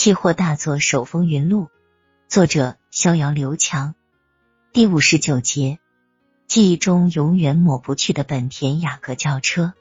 [0.00, 1.68] 期货大作手风云录，
[2.26, 3.94] 作者逍遥刘强。
[4.72, 5.78] 第五十九节，
[6.46, 9.74] 记忆中永远抹不去的本田雅阁轿车。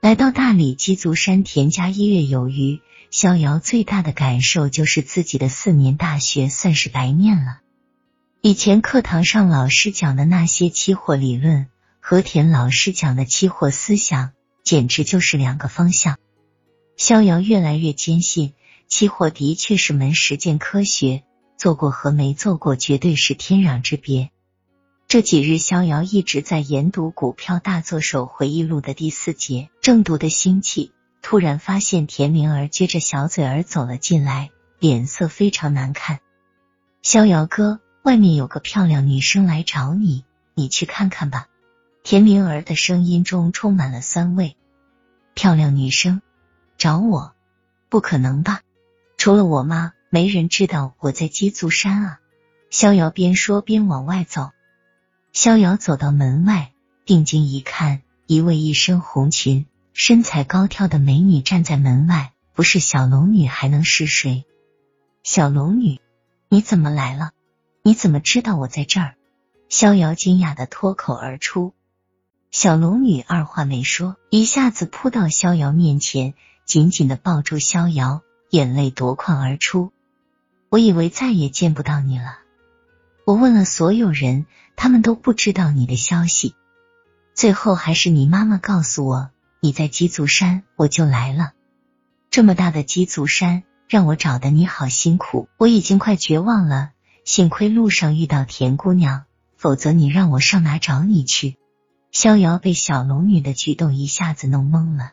[0.00, 2.80] 来到大理鸡足山田家一月有余，
[3.12, 7.60] 逍遥最大的感受就是自己的四年大学算是白念了。
[8.40, 11.68] 以前课堂上老师讲的那些期货理论
[12.00, 14.32] 和田老师讲的期货思想，
[14.64, 16.18] 简直就是两个方向。
[16.96, 18.54] 逍遥越来越坚信，
[18.88, 21.22] 期货的确是门实践科学，
[21.58, 24.30] 做过和没做过绝对是天壤之别。
[25.06, 36.20] 这几日，逍遥一直在研读《股票大作手回忆录》的第四节，正读的兴起，突然发现田明儿撅着小嘴儿走了进来，脸色非常难看。
[37.02, 41.46] 逍遥哥，外面有个漂亮女生来找你，你去看看吧。
[42.02, 44.56] 田明儿的声音中充满了酸味。
[45.34, 46.22] 漂亮女生
[46.78, 47.34] 找我？
[47.90, 48.62] 不可能吧？
[49.18, 52.20] 除了我妈，没人知道我在鸡足山啊！
[52.70, 54.52] 逍遥边说边往外走。
[55.32, 56.72] 逍遥走到门外，
[57.04, 62.32] 定睛一看，一位一身红裙、身材高挑的美女站在门外。
[62.54, 64.44] 不是小龙女还能是谁？
[65.24, 66.00] 小龙女，
[66.48, 67.32] 你怎么来了？
[67.82, 69.16] 你怎么知道我在这儿？
[69.68, 71.74] 逍遥惊讶的脱口而出。
[72.52, 79.92] 小龙女二话没说，一下子扑到逍遥面前，紧紧的抱住逍遥，眼泪夺眶而出。
[80.70, 82.38] 我以为再也见不到你了。
[83.24, 84.46] 我问了所有人，
[84.76, 86.54] 他们都不知道你的消息。
[87.34, 91.52] 最后还是你妈妈告诉我你在鸡足山，我就来了。
[92.30, 96.90] 这么大的鸡足山，让我找的你好辛苦，我已经快绝望了。
[97.24, 99.24] 幸亏路上遇到田姑娘，
[99.56, 101.56] 否则你让我上哪找你去？
[102.10, 105.12] 逍遥被小龙女的举动一下子弄懵了。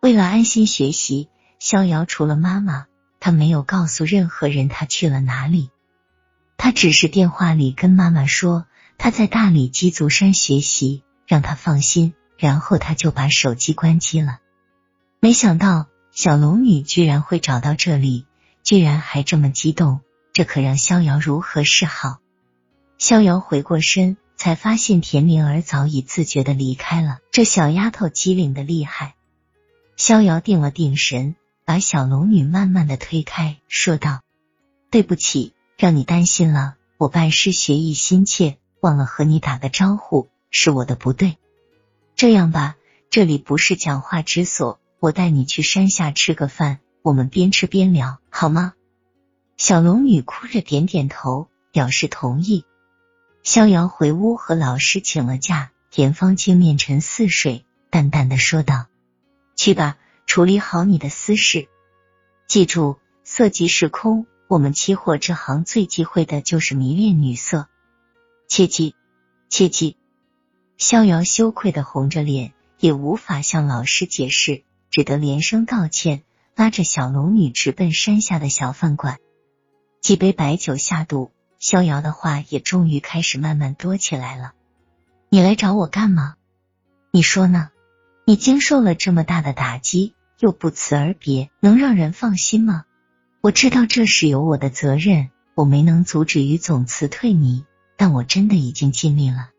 [0.00, 2.86] 为了安心学习，逍遥除了妈妈，
[3.20, 5.70] 他没有告诉任何人他去了哪里。
[6.56, 8.66] 他只是电话里跟妈妈说
[8.98, 14.38] 他在大理鸡足山学习，让他放心，然后他就把手机关机了。
[15.20, 18.26] 没想到小龙女居然会找到这里，
[18.62, 20.00] 居然还这么激动，
[20.32, 22.18] 这可让逍遥如何是好？
[22.98, 27.18] 逍遥回过身，才发现田灵儿早已自觉的离开了。
[27.32, 29.14] 这小丫头机灵的厉害。
[29.96, 34.22] 逍遥定了定神，把小龙女慢慢的推开，说道
[34.90, 41.36] ：“对不起。”让你担心了，我拜师学艺心切，忘了和你打个招呼，是我的不对。
[42.14, 42.76] 这样吧，
[43.10, 48.74] 这里不是讲话之所，我带你去山下吃个饭，我们边吃边聊，好吗？
[49.56, 52.64] 小龙女哭着点点头，表示同意。
[53.42, 58.86] 逍遥回屋和老师请了假，田芳清面沉似水，淡淡的说道
[59.56, 61.68] ：“去吧，处理好你的私事，
[62.46, 67.66] 记住，色即是空。”我们期货这行最忌讳的就是迷恋女色，
[68.46, 68.94] 切记
[69.48, 69.96] 切记。
[70.78, 76.22] 逍遥羞愧的红着脸，也无法向老师解释，只得连声道歉，
[76.54, 79.18] 拉着小龙女直奔山下的小饭馆。
[80.00, 84.52] 几杯白酒下肚，逍遥的话也终于开始慢慢多起来了。
[85.28, 86.36] 你来找我干嘛？
[87.10, 87.70] 你说呢？
[88.24, 92.84] 你经受了这么大的打击，又不辞而别，能让人放心吗？
[93.40, 97.64] 我知道这是有我的责任，我没能阻止于总辞退你，
[97.96, 99.50] 但我真的已经尽力了。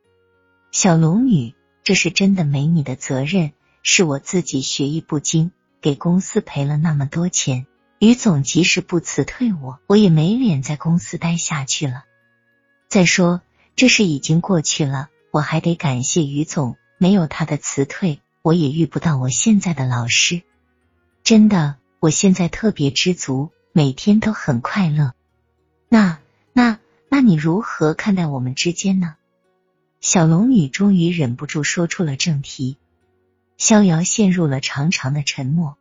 [0.72, 5.52] 小龙女，这是真的没你的责任，是我自己学艺不精，
[5.82, 7.66] 给公司赔了那么多钱。
[8.00, 12.04] 于总即使不辞退我，我也没脸在公司待下去了。
[12.90, 13.42] 再说
[13.76, 20.44] 这事已经过去了，我还得感谢于总，没有他的辞退，我也遇不到我现在的老师。
[21.28, 23.52] 真的，我现在特别知足。
[23.74, 25.12] 每天都很快乐，
[25.90, 26.20] 那
[26.54, 26.80] 那
[27.10, 29.16] 那你如何看待我们之间呢？
[30.00, 32.78] 小龙女终于忍不住说出了正题。
[33.58, 35.76] 逍遥陷入了长长的沉默。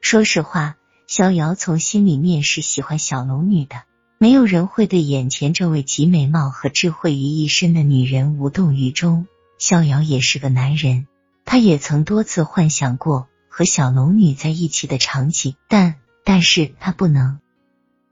[0.00, 0.74] 说实话，
[1.06, 3.84] 逍遥从心里面是喜欢小龙女的。
[4.18, 9.28] 没有人会对眼前这位集美貌和智慧于一身的女人无动于衷。
[9.56, 11.06] 逍遥也是个男人，
[11.44, 15.94] 他也曾多次幻想过和小龙女在一起的场景，但。
[16.24, 17.38] 但是他不能，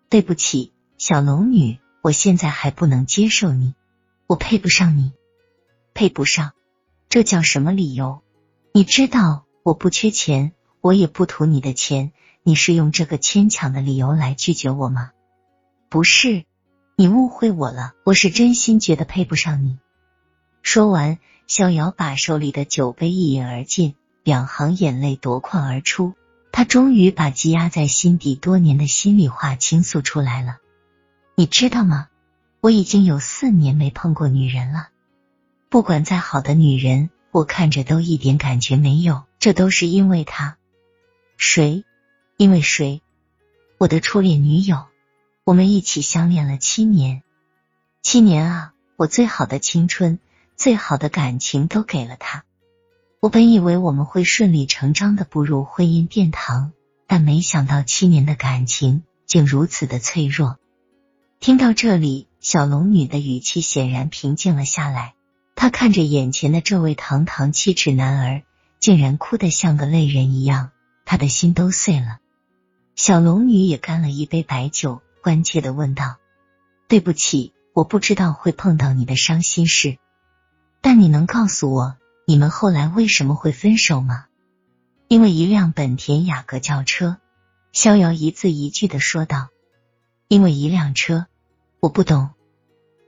[0.09, 3.75] 对不起，小龙女，我现在还不能接受你，
[4.29, 5.11] 我配不上你，
[5.95, 6.53] 配不上，
[7.09, 8.23] 这叫什么理由？
[8.73, 12.13] 你知道我不缺钱，我也不图你的钱，
[12.45, 15.11] 你是用这个牵强的理由来拒绝我吗？
[15.89, 16.45] 不是，
[16.95, 19.79] 你误会我了，我是真心觉得配不上你。
[20.63, 21.19] 说完，
[21.49, 26.15] 逍遥把手里的酒杯一饮而尽，两行眼泪夺眶而出。
[26.53, 30.59] 他终于把积压在心底多年的心里话倾诉出来了。
[31.35, 32.09] 你知道吗？
[32.61, 34.89] 我已经有四年没碰过女人了。
[35.71, 39.25] 不管再好的女人，我看着都一点感觉没有。
[39.39, 40.59] 这都是因为他。
[41.39, 41.85] 谁？
[42.37, 43.01] 因为谁？
[43.79, 44.85] 我的初恋女友。
[45.45, 47.25] 我们一起相恋了七年，
[48.01, 48.75] 七年啊！
[48.97, 50.21] 我最好的青春、
[50.55, 52.45] 最好的感情都给了他。
[53.23, 56.73] 我本以为我们会顺理成章的步入婚姻殿堂，
[57.07, 60.59] 但没想到七年的感情竟如此的脆弱。
[61.39, 65.15] 听到这里，小龙女的语气显然平静了下来。
[65.55, 68.43] 她看着眼前的这位堂堂七尺男儿，
[68.81, 70.73] 竟然哭得像个泪人一样，
[71.05, 72.19] 她的心都碎了。
[72.97, 75.01] 小龙女也干了一杯白酒。
[75.23, 76.17] 关切的问道
[76.91, 79.99] ：“对不起，我不知道会碰到你的伤心事，
[80.81, 81.95] 但你能告诉我
[82.33, 84.25] 你们后来为什么会分手吗？”
[85.07, 87.19] 因为一辆本田雅阁轿车，
[87.73, 89.51] 逍遥一字一句的说道
[90.29, 91.27] ：“因为一辆车，
[91.79, 92.31] 我不懂。”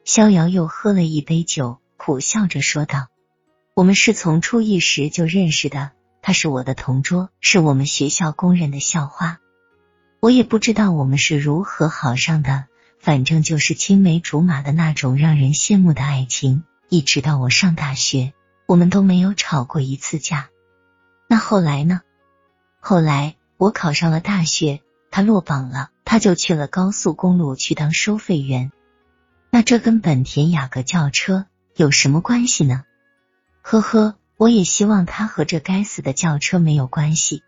[0.04, 3.06] 逍遥又喝了一杯酒，苦笑着说道
[3.72, 9.40] ：“我们是从初一时就认识的，他是我的同桌，是我们学校公认的校花。”
[10.20, 12.66] 我也不知道我们是如何好上的，
[13.00, 16.64] 反正就是青梅竹马的那种让人羡慕的爱情。
[16.90, 18.34] 一直到我上大学，
[18.66, 20.48] 我们都没有吵过一次架。
[21.28, 22.00] 那后来呢？
[22.80, 28.72] 后来我考上了大学，他落榜了，他就去了高速公路去当收费员。
[29.50, 31.46] 那这跟本田雅阁轿车
[31.76, 32.84] 有什么关系呢？
[33.62, 37.42] 呵呵，我也希望他和这该死的轿车没有关系。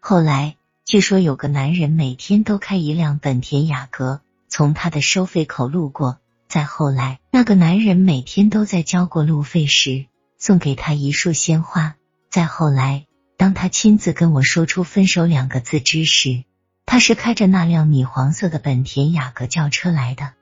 [0.00, 0.56] 后来。
[0.88, 6.20] 据说有个男人每天都开一辆本田雅阁从他的收费口路过。
[6.46, 10.06] 再后来，那个男人每天都在交过路费时
[10.38, 11.96] 送给他一束鲜花。
[12.30, 13.06] 再后来，
[13.36, 16.44] 当他亲自跟我说出分手两个字之时，
[16.84, 20.34] 他是开着那辆米黄色的本田雅阁轿车来的。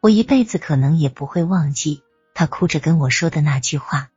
[0.00, 2.02] 我一辈子可能也不会忘记
[2.34, 4.10] 他哭着跟我说的那句话：“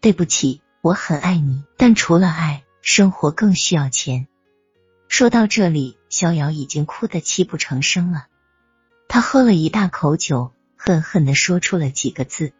[0.00, 4.26] 对不起，我很爱你，但除了爱，生活更需要钱。”
[5.08, 8.26] 说到这里，逍遥已经哭得泣不成声了。
[9.08, 12.52] 他喝了一大口酒，恨恨的说出了几个字：“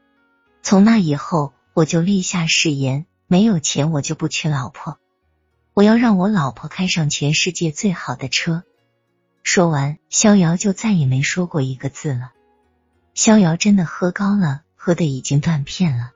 [0.63, 4.99] 从那以后，我就立下誓言，没有钱我就不娶老婆。
[5.75, 8.65] 我要让我老婆开上全世界最好的车。”
[9.45, 12.33] 说完，逍遥就再也没说过一个字了。
[13.15, 16.11] 逍遥真的喝高了，喝的已经断片了。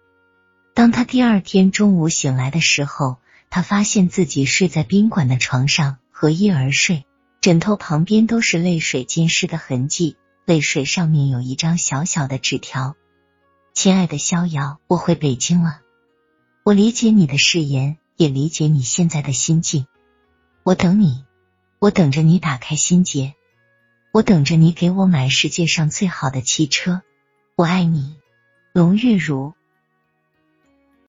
[0.75, 3.19] 当他第二天中午醒来的时候，
[3.49, 5.99] 他发现自己睡在宾馆的床上。
[6.11, 7.07] 合衣而睡，
[7.41, 12.97] 枕头旁边都是泪水浸湿的痕迹，泪水上面有一张小小的纸条
[13.75, 15.81] ：“亲爱的逍遥，我回北京了。
[16.63, 19.87] 我理解你的誓言，也理解你现在的心境。
[20.63, 21.25] 我等你，
[21.79, 23.35] 我等着你打开心结，
[24.13, 27.01] 我等着你给我买世界上最好的汽车。
[27.57, 28.17] 我爱你，
[28.75, 29.55] 龙玉茹。”